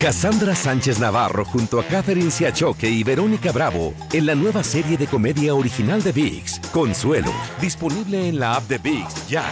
[0.00, 5.08] Cassandra Sánchez Navarro junto a Catherine Siachoque y Verónica Bravo en la nueva serie de
[5.08, 9.44] comedia original de VIX, Consuelo, disponible en la app de VIX ya.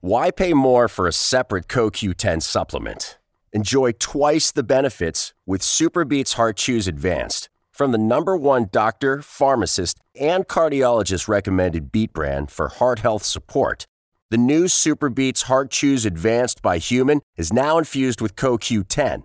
[0.00, 3.18] Why pay more for a separate CoQ10 supplement?
[3.52, 9.98] Enjoy twice the benefits with Superbeats Heart Chews Advanced from the number one doctor, pharmacist,
[10.14, 13.86] and cardiologist recommended beat brand for heart health support.
[14.30, 19.24] The new Superbeats Heart Chews Advanced by Human is now infused with CoQ10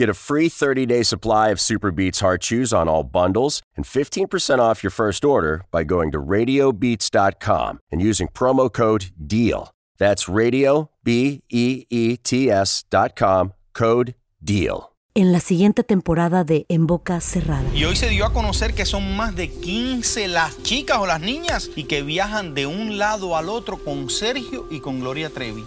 [0.00, 4.58] Get a free 30-day supply of Super Beats Heart Chews on all bundles and 15%
[4.58, 9.70] off your first order by going to radiobeats.com and using promo code DEAL.
[9.98, 14.86] That's radio b e e t s.com code DEAL.
[15.14, 17.68] En la siguiente temporada de En Boca Cerrada.
[17.74, 21.20] Y hoy se dio a conocer que son más de 15 las chicas o las
[21.20, 25.66] niñas y que viajan de un lado al otro con Sergio y con Gloria Trevi.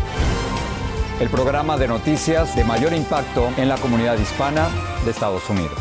[1.21, 4.67] el programa de noticias de mayor impacto en la comunidad hispana
[5.05, 5.77] de Estados Unidos.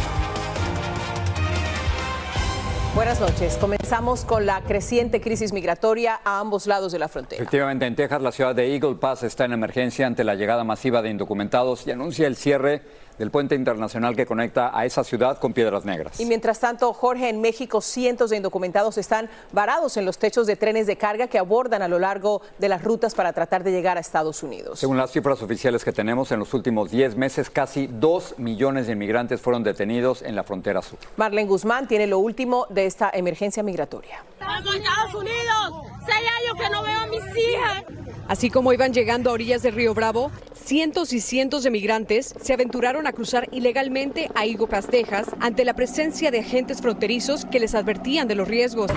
[2.95, 3.57] Buenas noches.
[3.57, 7.41] Comenzamos con la creciente crisis migratoria a ambos lados de la frontera.
[7.41, 11.01] Efectivamente, en Texas, la ciudad de Eagle Pass está en emergencia ante la llegada masiva
[11.01, 12.83] de indocumentados y anuncia el cierre
[13.19, 16.21] del puente internacional que conecta a esa ciudad con Piedras Negras.
[16.21, 20.57] Y mientras tanto, Jorge, en México cientos de indocumentados están varados en los techos de
[20.57, 23.97] trenes de carga que abordan a lo largo de las rutas para tratar de llegar
[23.97, 24.79] a Estados Unidos.
[24.79, 28.95] Según las cifras oficiales que tenemos, en los últimos 10 meses casi 2 millones de
[28.95, 30.99] inmigrantes fueron detenidos en la frontera sur.
[31.17, 34.25] Marlene Guzmán tiene lo último de esta emergencia migratoria.
[34.41, 35.87] Estados Unidos!
[36.07, 37.85] ¡Seis años que no veo a mis hijas!
[38.29, 42.53] Así como iban llegando a orillas del río Bravo, cientos y cientos de migrantes se
[42.53, 47.75] aventuraron a cruzar ilegalmente a Higo Texas, ante la presencia de agentes fronterizos que les
[47.75, 48.91] advertían de los riesgos.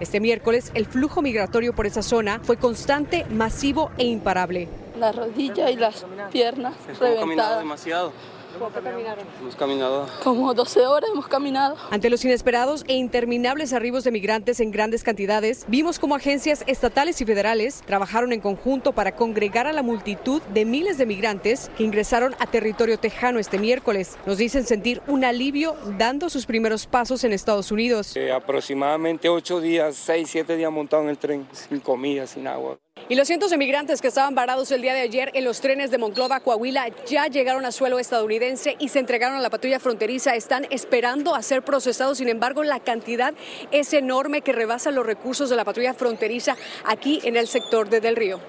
[0.00, 4.68] Este miércoles, el flujo migratorio por esa zona fue constante, masivo e imparable.
[4.98, 7.58] La rodilla y las piernas reventadas.
[7.60, 8.12] demasiado.
[8.58, 9.24] ¿Cuánto caminaron?
[9.40, 10.08] Hemos caminado.
[10.22, 11.76] Como 12 horas hemos caminado.
[11.90, 17.20] Ante los inesperados e interminables arribos de migrantes en grandes cantidades, vimos cómo agencias estatales
[17.20, 21.84] y federales trabajaron en conjunto para congregar a la multitud de miles de migrantes que
[21.84, 24.16] ingresaron a territorio tejano este miércoles.
[24.26, 28.16] Nos dicen sentir un alivio dando sus primeros pasos en Estados Unidos.
[28.16, 32.78] Eh, aproximadamente 8 días, 6, 7 días montado en el tren, sin comida, sin agua.
[33.06, 35.90] Y los cientos de migrantes que estaban varados el día de ayer en los trenes
[35.90, 40.34] de Monclova, Coahuila, ya llegaron a suelo estadounidense y se entregaron a la patrulla fronteriza.
[40.34, 42.16] Están esperando a ser procesados.
[42.16, 43.34] Sin embargo, la cantidad
[43.72, 46.56] es enorme que rebasa los recursos de la patrulla fronteriza
[46.86, 48.40] aquí en el sector de Del Río.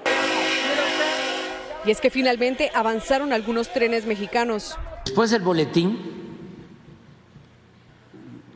[1.84, 4.78] Y es que finalmente avanzaron algunos trenes mexicanos.
[5.04, 6.00] Después del boletín,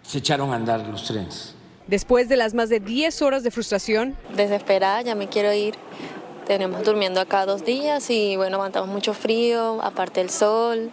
[0.02, 1.56] se echaron a andar los trenes.
[1.90, 4.16] Después de las más de 10 horas de frustración.
[4.36, 5.74] Desesperada, ya me quiero ir.
[6.46, 10.92] Tenemos durmiendo acá dos días y bueno, aguantamos mucho frío, aparte el sol.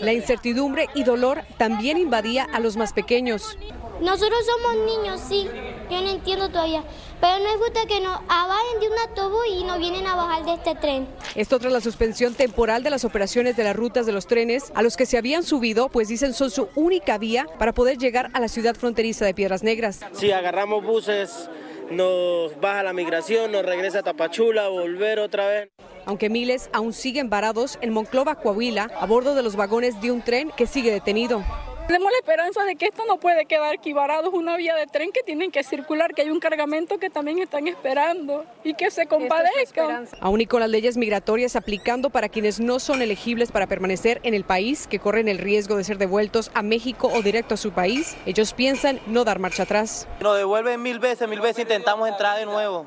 [0.00, 3.58] La incertidumbre y dolor también invadía a los más pequeños.
[4.00, 5.48] Nosotros somos niños, sí,
[5.90, 6.84] yo no entiendo todavía,
[7.20, 10.44] pero no es justo que nos abajen de un autobús y nos vienen a bajar
[10.44, 11.08] de este tren.
[11.34, 14.82] Esto tras la suspensión temporal de las operaciones de las rutas de los trenes a
[14.82, 18.40] los que se habían subido, pues dicen son su única vía para poder llegar a
[18.40, 20.00] la ciudad fronteriza de Piedras Negras.
[20.12, 21.50] Si agarramos buses,
[21.90, 25.68] nos baja la migración, nos regresa a Tapachula, volver otra vez.
[26.06, 30.22] Aunque miles aún siguen varados en Monclova, Coahuila, a bordo de los vagones de un
[30.22, 31.44] tren que sigue detenido.
[31.86, 34.86] Tenemos la esperanza de que esto no puede quedar aquí varado, es una vía de
[34.86, 38.90] tren que tienen que circular, que hay un cargamento que también están esperando y que
[38.90, 40.08] se compadezcan.
[40.20, 44.34] Aún y con las leyes migratorias aplicando para quienes no son elegibles para permanecer en
[44.34, 47.72] el país, que corren el riesgo de ser devueltos a México o directo a su
[47.72, 50.06] país, ellos piensan no dar marcha atrás.
[50.20, 52.86] Nos devuelven mil veces, mil veces intentamos entrar de nuevo.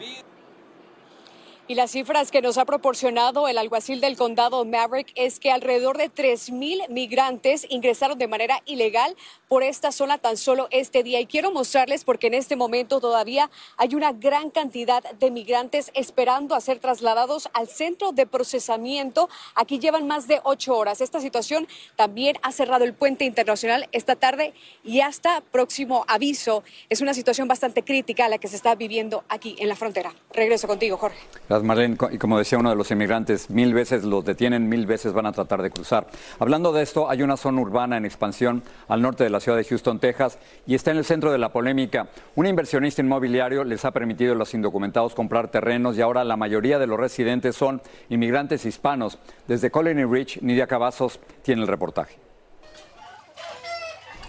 [1.65, 5.97] Y las cifras que nos ha proporcionado el alguacil del condado Maverick es que alrededor
[5.97, 9.15] de 3.000 migrantes ingresaron de manera ilegal
[9.47, 11.21] por esta zona tan solo este día.
[11.21, 16.53] Y quiero mostrarles porque en este momento todavía hay una gran cantidad de migrantes esperando
[16.53, 19.29] a ser trasladados al centro de procesamiento.
[19.55, 20.99] Aquí llevan más de ocho horas.
[20.99, 26.65] Esta situación también ha cerrado el puente internacional esta tarde y hasta próximo aviso.
[26.89, 30.13] Es una situación bastante crítica la que se está viviendo aquí en la frontera.
[30.33, 31.19] Regreso contigo, Jorge.
[31.53, 31.97] Gracias, Marlene.
[32.11, 35.31] Y como decía uno de los inmigrantes, mil veces los detienen, mil veces van a
[35.31, 36.07] tratar de cruzar.
[36.39, 39.63] Hablando de esto, hay una zona urbana en expansión al norte de la ciudad de
[39.63, 42.07] Houston, Texas, y está en el centro de la polémica.
[42.33, 46.79] Un inversionista inmobiliario les ha permitido a los indocumentados comprar terrenos y ahora la mayoría
[46.79, 49.19] de los residentes son inmigrantes hispanos.
[49.47, 52.17] Desde Colony Ridge, Nidia Cavazos tiene el reportaje.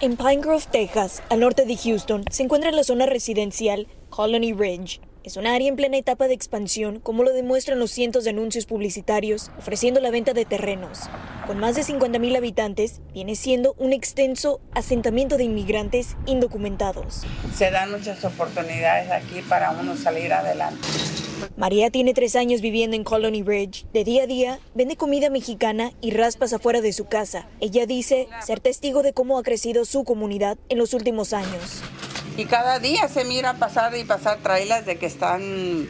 [0.03, 5.01] En Pine Grove, Texas, al norte de Houston, se encuentra la zona residencial Colony Ridge.
[5.25, 8.67] Es un área en plena etapa de expansión, como lo demuestran los cientos de anuncios
[8.67, 11.01] publicitarios ofreciendo la venta de terrenos.
[11.47, 17.23] Con más de 50.000 habitantes, viene siendo un extenso asentamiento de inmigrantes indocumentados.
[17.57, 20.87] Se dan muchas oportunidades aquí para uno salir adelante.
[21.57, 23.87] María tiene tres años viviendo en Colony Ridge.
[23.95, 27.49] De día a día, vende comida mexicana y raspas afuera de su casa.
[27.61, 31.83] Ella dice ser testigo de cómo ha crecido su comunidad en los últimos años.
[32.37, 35.89] Y cada día se mira pasar y pasar trailers de que están,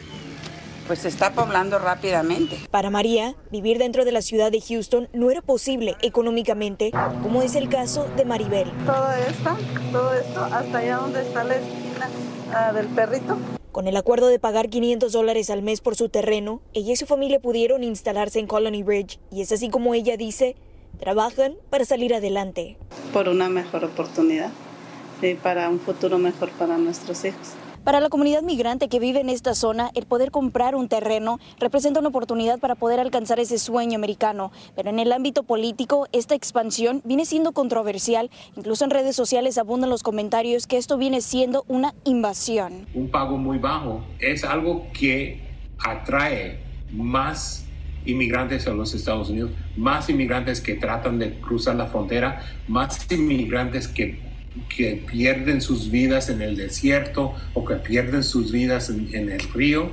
[0.87, 2.59] pues se está poblando rápidamente.
[2.69, 6.91] Para María, vivir dentro de la ciudad de Houston no era posible económicamente,
[7.23, 8.71] como es el caso de Maribel.
[8.85, 9.57] Todo esto,
[9.91, 12.09] todo esto, hasta allá donde está la esquina
[12.49, 13.37] uh, del perrito.
[13.71, 17.07] Con el acuerdo de pagar 500 dólares al mes por su terreno, ella y su
[17.07, 20.55] familia pudieron instalarse en Colony Ridge y es así como ella dice,
[20.99, 22.77] trabajan para salir adelante.
[23.11, 24.51] Por una mejor oportunidad
[25.21, 27.55] y para un futuro mejor para nuestros hijos.
[27.85, 31.99] Para la comunidad migrante que vive en esta zona, el poder comprar un terreno representa
[31.99, 34.51] una oportunidad para poder alcanzar ese sueño americano.
[34.75, 38.31] Pero en el ámbito político, esta expansión viene siendo controversial.
[38.55, 42.87] Incluso en redes sociales abundan los comentarios que esto viene siendo una invasión.
[42.95, 45.41] Un pago muy bajo es algo que
[45.77, 46.61] atrae
[46.91, 47.67] más
[48.07, 53.87] inmigrantes a los Estados Unidos, más inmigrantes que tratan de cruzar la frontera, más inmigrantes
[53.87, 54.24] que
[54.75, 59.89] que pierden sus vidas en el desierto o que pierden sus vidas en, el río.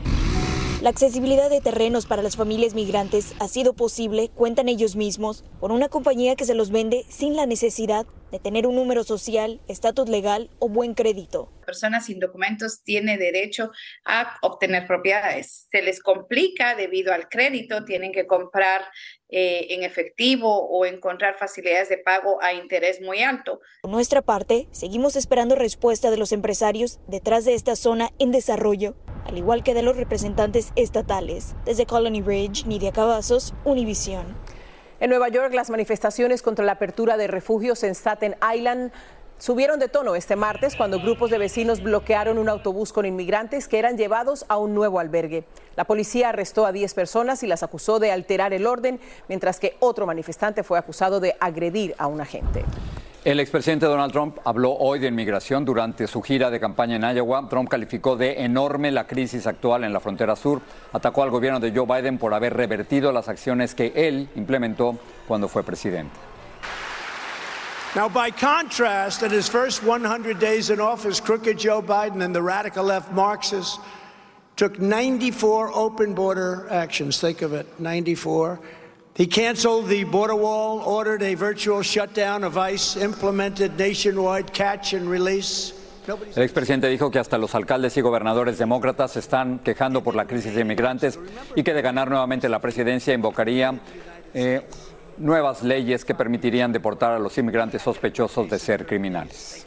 [0.83, 5.71] La accesibilidad de terrenos para las familias migrantes ha sido posible, cuentan ellos mismos, por
[5.71, 10.09] una compañía que se los vende sin la necesidad de tener un número social, estatus
[10.09, 11.53] legal o buen crédito.
[11.65, 13.71] Personas sin documentos tienen derecho
[14.05, 15.69] a obtener propiedades.
[15.71, 18.83] Se les complica debido al crédito, tienen que comprar
[19.29, 23.61] eh, en efectivo o encontrar facilidades de pago a interés muy alto.
[23.83, 28.97] Por nuestra parte, seguimos esperando respuesta de los empresarios detrás de esta zona en desarrollo,
[29.25, 31.55] al igual que de los representantes estatales.
[31.65, 34.27] Desde Colony Ridge, Nidia Cavazos, Univision.
[35.01, 38.93] En Nueva York, las manifestaciones contra la apertura de refugios en Staten Island
[39.43, 43.81] subieron de tono este martes cuando grupos de vecinos bloquearon un autobús con inmigrantes que
[43.81, 45.45] eran llevados a un nuevo albergue.
[45.75, 49.77] La policía arrestó a 10 personas y las acusó de alterar el orden, mientras que
[49.81, 52.65] otro manifestante fue acusado de agredir a un agente.
[53.25, 57.49] El expresidente Donald Trump habló hoy de inmigración durante su gira de campaña en Iowa.
[57.49, 60.61] Trump calificó de enorme la crisis actual en la frontera sur.
[60.93, 64.99] Atacó al gobierno de Joe Biden por haber revertido las acciones que él implementó
[65.29, 66.11] cuando fue presidente.
[67.95, 72.43] Now, by contrast, in his first 100 days in office, crooked Joe Biden and the
[72.43, 73.79] radical left Marxists
[74.57, 77.21] took 94 open border actions.
[77.21, 78.59] Think of it 94.
[79.15, 85.09] He canceled the border wall, ordered a virtual shutdown of ICE, implemented nationwide catch and
[85.09, 85.75] release.
[86.35, 90.27] El expresidente dijo que hasta los alcaldes y gobernadores demócratas se están quejando por la
[90.27, 91.19] crisis de inmigrantes
[91.55, 93.79] y que de ganar nuevamente la presidencia invocaría
[94.35, 94.63] eh,
[95.19, 99.67] nuevas leyes que permitirían deportar a los inmigrantes sospechosos de ser criminales.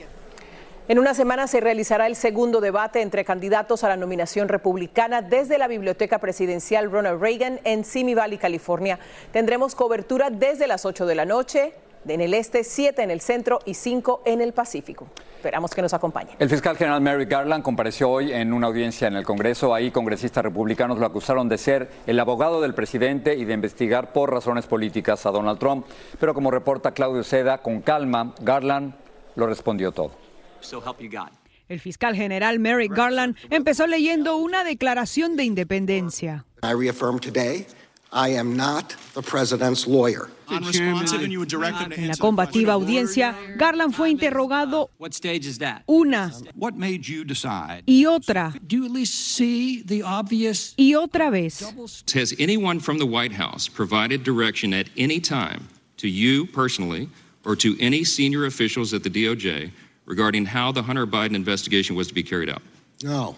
[0.87, 5.57] En una semana se realizará el segundo debate entre candidatos a la nominación republicana desde
[5.57, 8.99] la Biblioteca Presidencial Ronald Reagan en Simi Valley, California.
[9.31, 11.73] Tendremos cobertura desde las 8 de la noche
[12.07, 15.07] en el este, 7 en el centro y 5 en el Pacífico.
[15.37, 16.33] Esperamos que nos acompañe.
[16.37, 19.73] El fiscal general Merrick Garland compareció hoy en una audiencia en el Congreso.
[19.73, 24.31] Ahí congresistas republicanos lo acusaron de ser el abogado del presidente y de investigar por
[24.31, 25.87] razones políticas a Donald Trump.
[26.19, 28.93] Pero como reporta Claudio Seda, con calma, Garland
[29.33, 30.24] lo respondió todo.
[31.67, 36.45] El fiscal general Merrick Garland empezó leyendo una declaración de independencia.
[36.63, 37.65] I reaffirm today
[38.15, 40.29] I am not the president's lawyer.
[40.47, 44.89] En la combativa audiencia, Garland fue interrogado
[45.87, 46.31] una
[47.85, 48.53] y otra
[50.77, 51.61] y otra vez.
[52.13, 55.67] Has anyone from the White House provided direction at any time
[55.97, 57.09] to you personally
[57.43, 59.71] or to any senior officials at the DOJ
[60.05, 62.61] regarding how the Hunter Biden investigation was to be carried out?
[63.03, 63.35] No.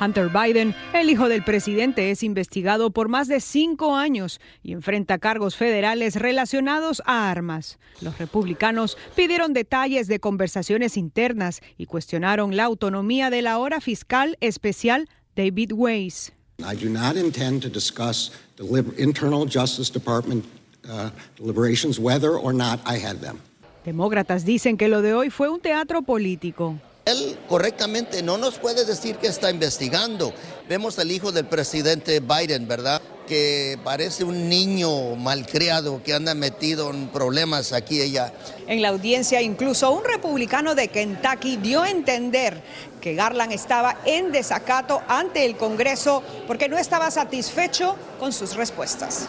[0.00, 5.18] Hunter Biden, el hijo del presidente, es investigado por más de cinco años y enfrenta
[5.18, 7.78] cargos federales relacionados a armas.
[8.00, 15.06] Los republicanos pidieron detalles de conversaciones internas y cuestionaron la autonomía del ahora fiscal especial
[15.36, 16.32] David Weiss.
[16.60, 18.64] I do not intend to discuss the
[18.96, 20.46] internal Justice Department
[20.88, 23.38] uh, deliberations, whether or not I had them.
[23.84, 26.76] Demócratas dicen que lo de hoy fue un teatro político.
[27.06, 30.34] Él correctamente no nos puede decir que está investigando.
[30.68, 33.00] Vemos al hijo del presidente Biden, ¿verdad?
[33.26, 38.32] Que parece un niño malcriado que anda metido en problemas aquí y allá.
[38.66, 42.62] En la audiencia, incluso un republicano de Kentucky dio a entender
[43.00, 49.26] que Garland estaba en desacato ante el Congreso porque no estaba satisfecho con sus respuestas.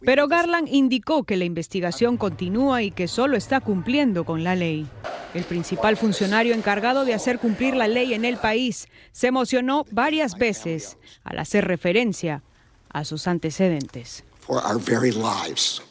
[0.00, 4.86] Pero Garland indicó que la investigación continúa y que solo está cumpliendo con la ley.
[5.34, 10.36] El principal funcionario encargado de hacer cumplir la ley en el país se emocionó varias
[10.38, 12.42] veces al hacer referencia
[12.88, 14.24] a sus antecedentes.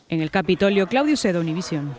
[0.09, 1.95] En el Capitolio, Claudio Cedo, Univisión.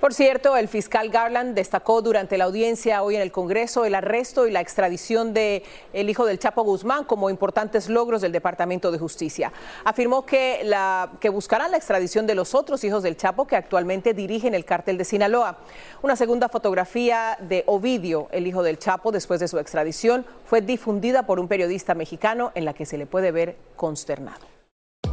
[0.00, 4.46] Por cierto, el fiscal Garland destacó durante la audiencia hoy en el Congreso el arresto
[4.46, 5.62] y la extradición de
[5.94, 9.52] el hijo del Chapo Guzmán como importantes logros del Departamento de Justicia.
[9.84, 10.70] Afirmó que,
[11.18, 14.98] que buscarán la extradición de los otros hijos del Chapo que actualmente dirigen el cártel
[14.98, 15.58] de Sinaloa.
[16.02, 21.24] Una segunda fotografía de Ovidio, el hijo del Chapo, después de su extradición, fue difundida
[21.24, 24.55] por un periodista mexicano en la que se le puede ver consternado.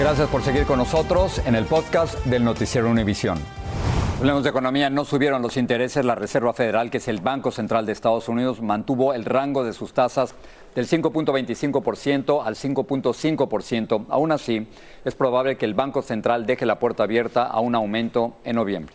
[0.00, 3.38] Gracias por seguir con nosotros en el podcast del Noticiero Univisión.
[4.18, 6.06] Hablemos de economía, no subieron los intereses.
[6.06, 9.74] La Reserva Federal, que es el Banco Central de Estados Unidos, mantuvo el rango de
[9.74, 10.34] sus tasas
[10.74, 14.06] del 5.25% al 5.5%.
[14.08, 14.66] Aún así,
[15.04, 18.94] es probable que el Banco Central deje la puerta abierta a un aumento en noviembre.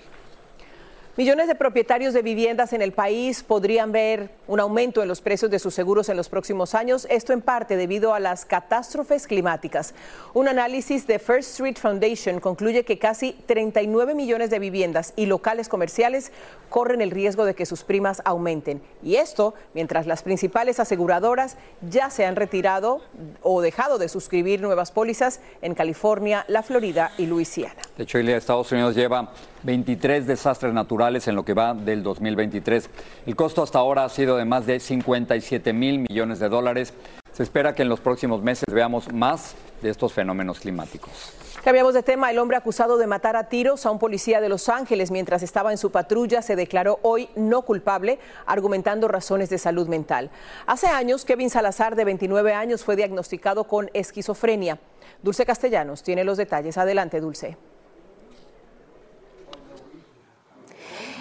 [1.18, 5.50] Millones de propietarios de viviendas en el país podrían ver un aumento en los precios
[5.50, 9.94] de sus seguros en los próximos años, esto en parte debido a las catástrofes climáticas.
[10.34, 15.70] Un análisis de First Street Foundation concluye que casi 39 millones de viviendas y locales
[15.70, 16.34] comerciales
[16.68, 18.82] corren el riesgo de que sus primas aumenten.
[19.02, 21.56] Y esto mientras las principales aseguradoras
[21.90, 23.00] ya se han retirado
[23.42, 27.82] o dejado de suscribir nuevas pólizas en California, la Florida y Luisiana.
[27.98, 29.32] De hecho, Estados Unidos lleva
[29.64, 32.90] 23 desastres naturales en lo que va del 2023.
[33.28, 36.96] El costo hasta ahora ha sido de más de 57 mil millones de dólares.
[37.32, 41.32] Se espera que en los próximos meses veamos más de estos fenómenos climáticos.
[41.64, 42.32] Cambiamos de tema.
[42.32, 45.72] El hombre acusado de matar a tiros a un policía de Los Ángeles mientras estaba
[45.72, 50.32] en su patrulla se declaró hoy no culpable, argumentando razones de salud mental.
[50.66, 54.80] Hace años, Kevin Salazar, de 29 años, fue diagnosticado con esquizofrenia.
[55.22, 56.80] Dulce Castellanos tiene los detalles.
[56.80, 57.58] Adelante, Dulce.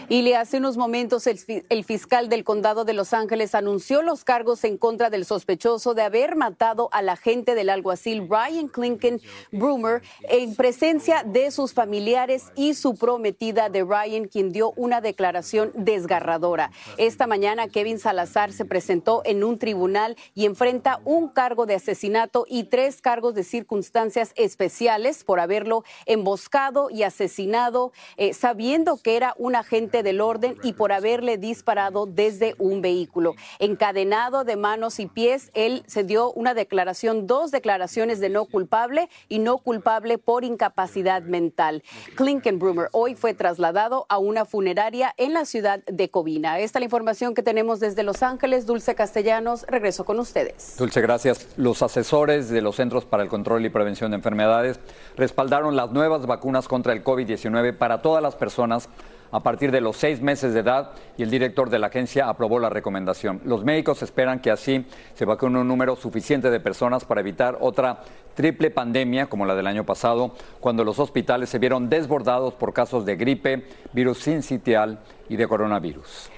[0.08, 4.76] Y hace unos momentos el, fiscal del condado de Los Ángeles anunció los cargos en
[4.76, 9.20] contra del sospechoso de haber matado al agente del alguacil Ryan Clinton
[9.52, 15.72] Broomer en presencia de sus familiares y su prometida de Ryan, quien dio una declaración
[15.74, 16.70] desgarradora.
[16.98, 22.44] Esta mañana Kevin Salazar se presentó en un tribunal y enfrenta un cargo de asesinato
[22.48, 29.34] y tres cargos de circunstancias especiales por haberlo emboscado y asesinado, eh, sabiendo que era
[29.38, 33.34] un agente del orden y por haberle disparado desde un vehículo.
[33.58, 39.08] Encadenado de manos y pies, él se dio una declaración, dos declaraciones de no culpable
[39.28, 41.82] y no culpable por incapacidad mental.
[42.16, 46.58] Klinkenbrummer hoy fue trasladado a una funeraria en la ciudad de Covina.
[46.58, 48.66] Esta es la información que tenemos desde Los Ángeles.
[48.66, 50.76] Dulce Castellanos, regreso con ustedes.
[50.76, 51.48] Dulce, gracias.
[51.56, 54.80] Los asesores de los Centros para el Control y Prevención de Enfermedades
[55.16, 58.88] respaldaron las nuevas vacunas contra el COVID-19 para todas las personas
[59.34, 62.60] a partir de los seis meses de edad y el director de la agencia aprobó
[62.60, 63.40] la recomendación.
[63.44, 68.02] Los médicos esperan que así se vacune un número suficiente de personas para evitar otra
[68.36, 73.04] triple pandemia como la del año pasado, cuando los hospitales se vieron desbordados por casos
[73.04, 76.30] de gripe, virus sincitial y de coronavirus.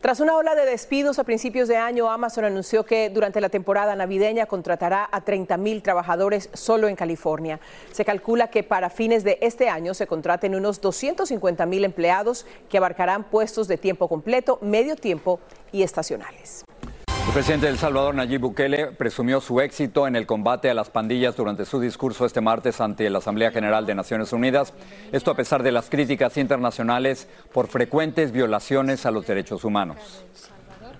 [0.00, 3.96] Tras una ola de despidos a principios de año, Amazon anunció que durante la temporada
[3.96, 7.58] navideña contratará a 30 mil trabajadores solo en California.
[7.90, 12.78] Se calcula que para fines de este año se contraten unos 250 mil empleados que
[12.78, 15.40] abarcarán puestos de tiempo completo, medio tiempo
[15.72, 16.64] y estacionales.
[17.28, 20.88] El presidente de El Salvador, Nayib Bukele, presumió su éxito en el combate a las
[20.88, 24.72] pandillas durante su discurso este martes ante la Asamblea General de Naciones Unidas.
[25.12, 29.98] Esto a pesar de las críticas internacionales por frecuentes violaciones a los derechos humanos.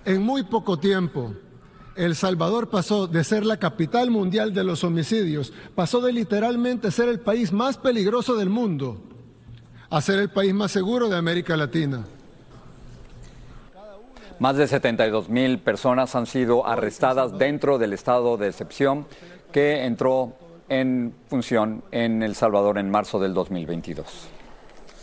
[0.05, 1.33] En muy poco tiempo,
[1.95, 7.09] El Salvador pasó de ser la capital mundial de los homicidios, pasó de literalmente ser
[7.09, 9.01] el país más peligroso del mundo
[9.89, 12.05] a ser el país más seguro de América Latina.
[14.39, 19.05] Más de 72 mil personas han sido arrestadas dentro del estado de excepción
[19.51, 20.31] que entró
[20.69, 24.29] en función en El Salvador en marzo del 2022.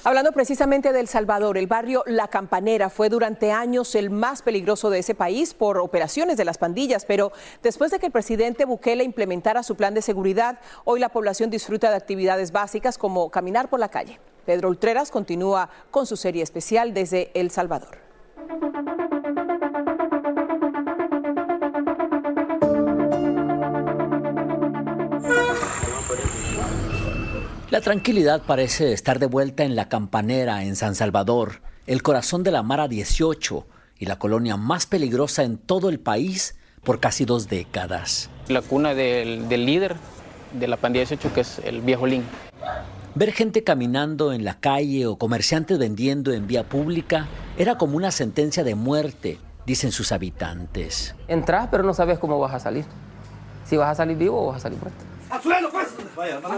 [0.04, 4.88] Hablando precisamente de El Salvador, el barrio La Campanera fue durante años el más peligroso
[4.88, 7.30] de ese país por operaciones de las pandillas, pero
[7.62, 11.90] después de que el presidente Bukele implementara su plan de seguridad, hoy la población disfruta
[11.90, 14.18] de actividades básicas como caminar por la calle.
[14.46, 18.05] Pedro Ultreras continúa con su serie especial desde El Salvador.
[27.76, 32.50] La tranquilidad parece estar de vuelta en la campanera en San Salvador, el corazón de
[32.50, 33.66] la Mara 18
[33.98, 38.30] y la colonia más peligrosa en todo el país por casi dos décadas.
[38.48, 39.94] La cuna del, del líder
[40.58, 42.24] de la pandilla 18, que es el viejo Lin.
[43.14, 47.28] Ver gente caminando en la calle o comerciantes vendiendo en vía pública
[47.58, 51.14] era como una sentencia de muerte, dicen sus habitantes.
[51.28, 52.86] Entras, pero no sabes cómo vas a salir.
[53.66, 55.15] Si vas a salir vivo o vas a salir muerto.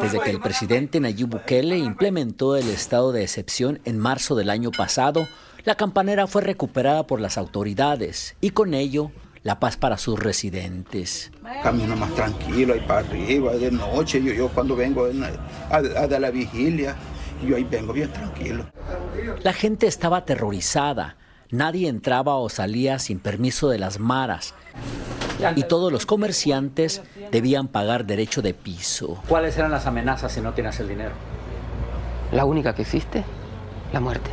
[0.03, 4.71] Desde que el presidente Nayib Bukele implementó el estado de excepción en marzo del año
[4.71, 5.27] pasado,
[5.65, 9.11] la campanera fue recuperada por las autoridades y con ello
[9.43, 11.31] la paz para sus residentes.
[11.63, 16.21] Camino más tranquilo, ahí para arriba, de noche, yo, yo cuando vengo a, a, a
[16.21, 16.97] la vigilia,
[17.47, 18.67] yo ahí vengo bien tranquilo.
[19.43, 21.17] La gente estaba aterrorizada,
[21.51, 24.55] nadie entraba o salía sin permiso de las maras
[25.57, 29.23] y todos los comerciantes debían pagar derecho de piso.
[29.29, 31.13] ¿Cuáles eran las amenazas si no tienes el dinero?
[32.33, 33.25] La única que existe,
[33.93, 34.31] la muerte.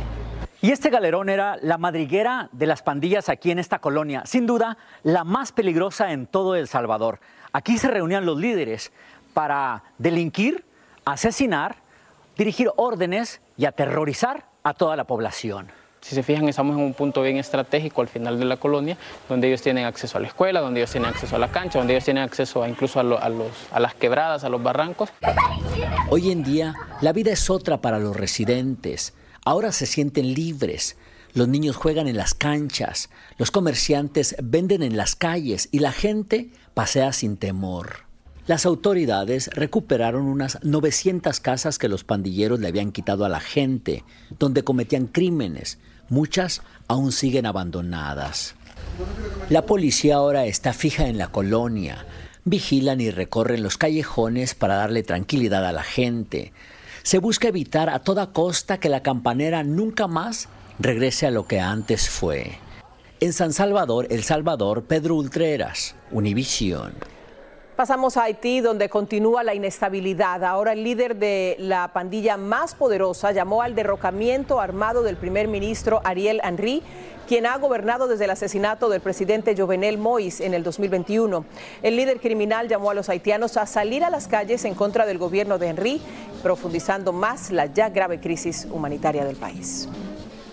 [0.60, 4.78] Y este galerón era la madriguera de las pandillas aquí en esta colonia, sin duda
[5.02, 7.20] la más peligrosa en todo El Salvador.
[7.52, 8.92] Aquí se reunían los líderes
[9.32, 10.64] para delinquir,
[11.04, 11.76] asesinar,
[12.36, 15.68] dirigir órdenes y aterrorizar a toda la población.
[16.00, 18.96] Si se fijan, estamos en un punto bien estratégico al final de la colonia,
[19.28, 21.94] donde ellos tienen acceso a la escuela, donde ellos tienen acceso a la cancha, donde
[21.94, 25.10] ellos tienen acceso a, incluso a, lo, a, los, a las quebradas, a los barrancos.
[26.08, 29.14] Hoy en día, la vida es otra para los residentes.
[29.44, 30.96] Ahora se sienten libres.
[31.34, 36.50] Los niños juegan en las canchas, los comerciantes venden en las calles y la gente
[36.72, 38.05] pasea sin temor.
[38.46, 44.04] Las autoridades recuperaron unas 900 casas que los pandilleros le habían quitado a la gente,
[44.38, 45.78] donde cometían crímenes.
[46.08, 48.54] Muchas aún siguen abandonadas.
[49.50, 52.06] La policía ahora está fija en la colonia.
[52.44, 56.52] Vigilan y recorren los callejones para darle tranquilidad a la gente.
[57.02, 61.58] Se busca evitar a toda costa que la campanera nunca más regrese a lo que
[61.58, 62.58] antes fue.
[63.18, 66.92] En San Salvador, El Salvador, Pedro Ultreras, Univisión.
[67.76, 70.42] Pasamos a Haití, donde continúa la inestabilidad.
[70.44, 76.00] Ahora el líder de la pandilla más poderosa llamó al derrocamiento armado del primer ministro
[76.02, 76.82] Ariel Henry,
[77.28, 81.44] quien ha gobernado desde el asesinato del presidente Jovenel Moïse en el 2021.
[81.82, 85.18] El líder criminal llamó a los haitianos a salir a las calles en contra del
[85.18, 86.00] gobierno de Henry,
[86.42, 89.86] profundizando más la ya grave crisis humanitaria del país.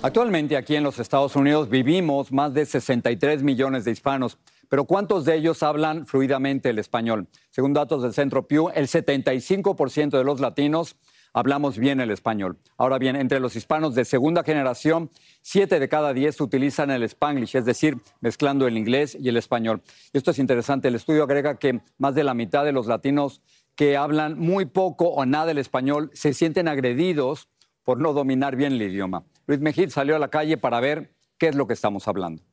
[0.01, 4.38] Actualmente aquí en los Estados Unidos vivimos más de 63 millones de hispanos.
[4.69, 7.28] Pero ¿cuántos de ellos hablan fluidamente el español?
[7.49, 10.95] Según datos del Centro Pew, el 75% de los latinos
[11.34, 12.58] hablamos bien el español.
[12.78, 15.10] Ahora bien, entre los hispanos de segunda generación,
[15.41, 19.82] siete de cada diez utilizan el spanglish, es decir, mezclando el inglés y el español.
[20.13, 20.88] Esto es interesante.
[20.88, 23.41] El estudio agrega que más de la mitad de los latinos
[23.76, 27.49] que hablan muy poco o nada el español se sienten agredidos
[27.84, 29.26] por no dominar bien el idioma.
[29.47, 32.43] Luis Mejid salió a la calle para ver qué es lo que estamos hablando.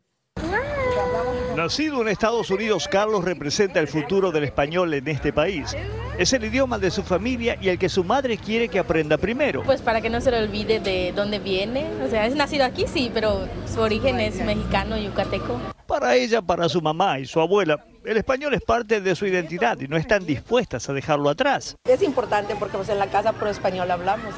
[1.60, 5.76] Nacido en Estados Unidos, Carlos representa el futuro del español en este país.
[6.18, 9.62] Es el idioma de su familia y el que su madre quiere que aprenda primero.
[9.64, 11.84] Pues para que no se le olvide de dónde viene.
[12.02, 15.60] O sea, es nacido aquí, sí, pero su origen es mexicano, yucateco.
[15.86, 19.78] Para ella, para su mamá y su abuela, el español es parte de su identidad
[19.80, 21.76] y no están dispuestas a dejarlo atrás.
[21.84, 24.32] Es importante porque pues, en la casa pro español hablamos.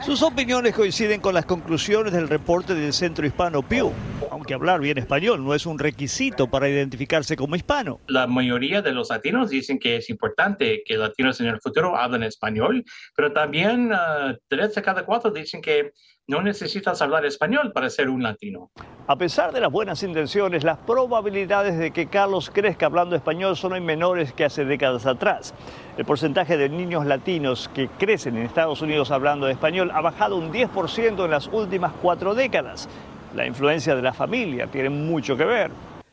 [0.00, 3.92] Sus opiniones coinciden con las conclusiones del reporte del Centro Hispano Pew,
[4.30, 8.00] aunque hablar bien español no es un requisito para identificarse como hispano.
[8.08, 12.24] La mayoría de los latinos dicen que es importante que latinos en el futuro hablen
[12.24, 15.92] español, pero también uh, tres de cada cuatro dicen que
[16.28, 18.70] no necesitas hablar español para ser un latino.
[19.06, 23.72] A pesar de las buenas intenciones, las probabilidades de que Carlos crezca hablando español son
[23.72, 25.52] hoy menores que hace décadas atrás.
[25.96, 30.52] El porcentaje de niños latinos que crecen en Estados Unidos hablando español ha bajado un
[30.52, 32.88] 10% en las últimas cuatro décadas.
[33.34, 35.70] La influencia de la familia tiene mucho que ver.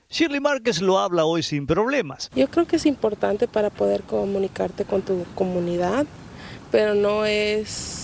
[0.09, 2.31] Shirley Márquez lo habla hoy sin problemas.
[2.33, 6.07] Yo creo que es importante para poder comunicarte con tu comunidad,
[6.71, 7.98] pero no es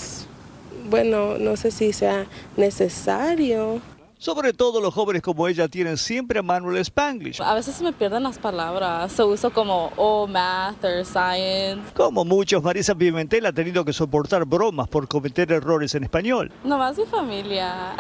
[0.90, 2.26] bueno, no sé si sea
[2.58, 3.82] necesario.
[4.18, 7.42] Sobre todo los jóvenes como ella tienen siempre a mano el Spanglish.
[7.42, 11.92] A veces me pierden las palabras, se uso como oh, math or science.
[11.94, 16.52] Como muchos, Marisa Pimentel ha tenido que soportar bromas por cometer errores en español.
[16.64, 17.96] No más mi familia,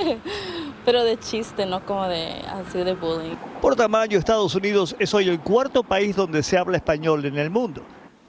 [0.86, 3.36] pero de chiste, no como de así de bullying.
[3.60, 7.50] Por tamaño, Estados Unidos es hoy el cuarto país donde se habla español en el
[7.50, 7.82] mundo.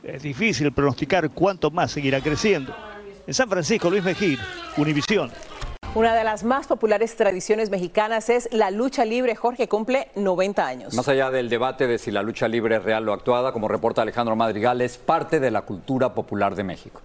[0.03, 2.75] Es difícil pronosticar cuánto más seguirá creciendo.
[3.25, 4.37] En San Francisco, Luis Mejía,
[4.75, 5.31] Univisión.
[5.95, 9.35] Una de las más populares tradiciones mexicanas es la lucha libre.
[9.35, 10.93] Jorge cumple 90 años.
[10.93, 14.01] Más allá del debate de si la lucha libre es real o actuada, como reporta
[14.01, 17.01] Alejandro Madrigal, es parte de la cultura popular de México.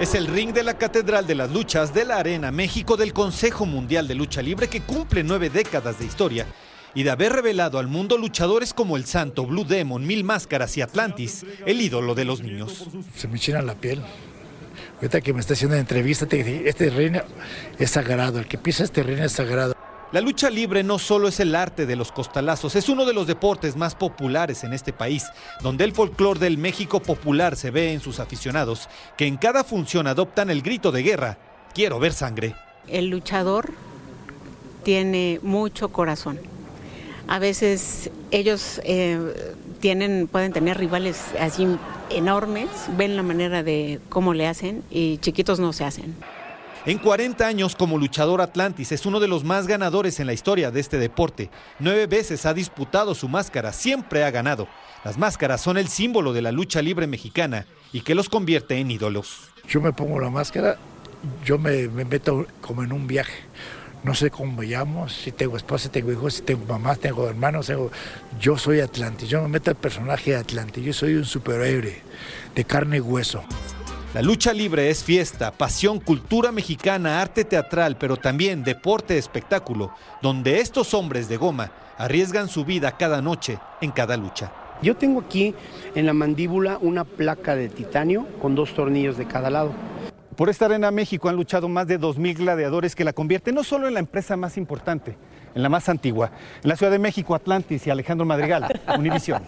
[0.00, 3.66] Es el ring de la Catedral de las Luchas de la Arena México del Consejo
[3.66, 6.46] Mundial de Lucha Libre que cumple nueve décadas de historia
[6.94, 10.82] y de haber revelado al mundo luchadores como el Santo, Blue Demon, Mil Máscaras y
[10.82, 12.86] Atlantis, el ídolo de los niños.
[13.16, 14.02] Se me china la piel.
[14.96, 17.20] Ahorita que me está haciendo la entrevista, te dije, este reino
[17.78, 19.74] es sagrado, el que pisa este reino es sagrado.
[20.10, 23.26] La lucha libre no solo es el arte de los costalazos, es uno de los
[23.26, 25.26] deportes más populares en este país,
[25.60, 30.06] donde el folclore del México popular se ve en sus aficionados, que en cada función
[30.06, 31.38] adoptan el grito de guerra,
[31.74, 32.54] quiero ver sangre.
[32.86, 33.74] El luchador
[34.82, 36.40] tiene mucho corazón
[37.28, 41.66] a veces ellos eh, tienen, pueden tener rivales así
[42.10, 46.16] enormes, ven la manera de cómo le hacen y chiquitos no se hacen.
[46.86, 50.70] En 40 años como luchador Atlantis es uno de los más ganadores en la historia
[50.70, 51.50] de este deporte.
[51.78, 54.66] Nueve veces ha disputado su máscara, siempre ha ganado.
[55.04, 58.90] Las máscaras son el símbolo de la lucha libre mexicana y que los convierte en
[58.90, 59.50] ídolos.
[59.68, 60.78] Yo me pongo la máscara,
[61.44, 63.34] yo me, me meto como en un viaje
[64.04, 67.28] no sé cómo me llamo, si tengo esposa, si tengo hijos, si tengo mamás, tengo
[67.28, 67.72] hermanos,
[68.40, 72.02] yo soy Atlante, yo me meto al personaje de Atlante, yo soy un superhéroe
[72.54, 73.42] de carne y hueso.
[74.14, 80.60] La lucha libre es fiesta, pasión, cultura mexicana, arte teatral, pero también deporte, espectáculo, donde
[80.60, 84.50] estos hombres de goma arriesgan su vida cada noche en cada lucha.
[84.80, 85.54] Yo tengo aquí
[85.94, 89.72] en la mandíbula una placa de titanio con dos tornillos de cada lado.
[90.38, 93.88] Por esta arena México han luchado más de 2.000 gladiadores que la convierten no solo
[93.88, 95.16] en la empresa más importante,
[95.52, 96.30] en la más antigua.
[96.62, 99.42] En la Ciudad de México, Atlantis y Alejandro Madrigal, Univisión.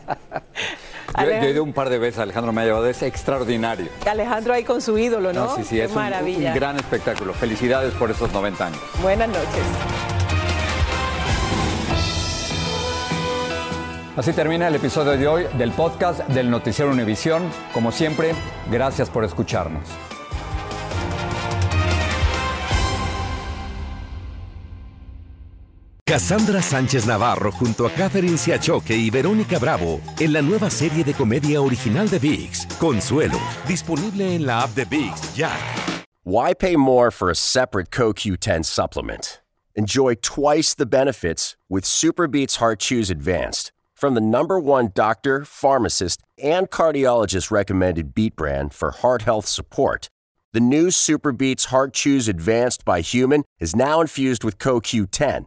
[1.16, 3.86] Yo, he ido un par de veces, Alejandro me ha llevado, es extraordinario.
[4.04, 5.54] Alejandro ahí con su ídolo, ¿no?
[5.54, 6.38] sí, sí, es maravilla.
[6.38, 7.34] Un, un gran espectáculo.
[7.34, 8.80] Felicidades por esos 90 años.
[9.00, 9.64] Buenas noches.
[14.16, 17.44] Así termina el episodio de hoy del podcast del Noticiero Univisión.
[17.72, 18.32] Como siempre,
[18.72, 19.84] gracias por escucharnos.
[26.10, 31.14] Cassandra Sánchez Navarro junto a Catherine Siachoque y Verónica Bravo en la nueva serie de
[31.14, 35.52] comedia original de VIX, Consuelo, disponible en la app de VIX ya.
[36.24, 39.40] Why pay more for a separate CoQ10 supplement?
[39.76, 46.24] Enjoy twice the benefits with Superbeats Heart Chews Advanced from the number one doctor, pharmacist,
[46.42, 50.08] and cardiologist recommended beat brand for heart health support.
[50.54, 55.46] The new Superbeats Heart Chews Advanced by Human is now infused with CoQ10